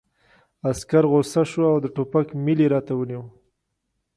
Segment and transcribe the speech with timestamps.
[0.69, 3.23] عسکر غوسه شو او د ټوپک میل یې راته ونیو